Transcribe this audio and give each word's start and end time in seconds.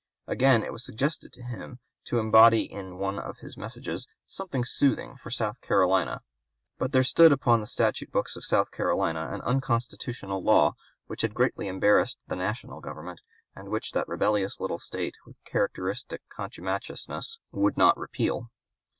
Again 0.25 0.63
it 0.63 0.73
was 0.73 0.83
suggested 0.83 1.31
to 1.33 1.43
him 1.43 1.77
to 2.05 2.17
embody 2.17 2.63
in 2.63 2.97
one 2.97 3.19
of 3.19 3.37
his 3.37 3.55
messages 3.55 4.07
"something 4.25 4.65
soothing 4.65 5.15
for 5.15 5.29
South 5.29 5.61
Carolina." 5.61 6.21
But 6.79 6.91
there 6.91 7.03
stood 7.03 7.31
upon 7.31 7.59
the 7.59 7.67
statute 7.67 8.11
books 8.11 8.35
of 8.35 8.43
South 8.43 8.71
Carolina 8.71 9.29
an 9.31 9.41
unconstitutional 9.41 10.41
law 10.43 10.73
which 11.05 11.21
had 11.21 11.35
greatly 11.35 11.67
embarrassed 11.67 12.17
the 12.25 12.35
national 12.35 12.81
government, 12.81 13.21
and 13.55 13.69
which 13.69 13.91
that 13.91 14.07
rebellious 14.07 14.59
little 14.59 14.79
State 14.79 15.17
with 15.27 15.37
characteristic 15.45 16.23
contumaciousness 16.35 17.37
would 17.51 17.77
not 17.77 17.95
repeal. 17.95 18.49